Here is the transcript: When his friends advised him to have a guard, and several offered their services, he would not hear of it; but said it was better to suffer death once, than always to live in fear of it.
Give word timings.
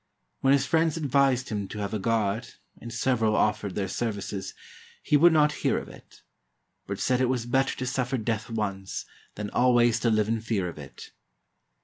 When 0.39 0.53
his 0.53 0.65
friends 0.65 0.97
advised 0.97 1.49
him 1.49 1.67
to 1.67 1.77
have 1.77 1.93
a 1.93 1.99
guard, 1.99 2.55
and 2.81 2.91
several 2.91 3.35
offered 3.35 3.75
their 3.75 3.87
services, 3.87 4.55
he 5.03 5.15
would 5.15 5.31
not 5.31 5.51
hear 5.61 5.77
of 5.77 5.89
it; 5.89 6.23
but 6.87 6.99
said 6.99 7.21
it 7.21 7.29
was 7.29 7.45
better 7.45 7.75
to 7.77 7.85
suffer 7.85 8.17
death 8.17 8.49
once, 8.49 9.05
than 9.35 9.51
always 9.51 9.99
to 9.99 10.09
live 10.09 10.27
in 10.27 10.41
fear 10.41 10.67
of 10.67 10.79
it. 10.79 11.11